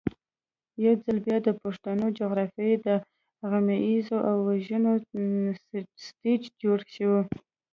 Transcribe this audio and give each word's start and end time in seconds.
یو 0.83 0.93
ځل 1.03 1.17
بیا 1.25 1.37
د 1.43 1.49
پښتنو 1.61 2.05
جغرافیه 2.19 2.75
د 2.87 2.87
غمیزو 3.49 4.17
او 4.29 4.35
وژنو 4.47 4.91
سټېج 6.03 6.41
جوړ 6.61 6.79
شو. 6.95 7.13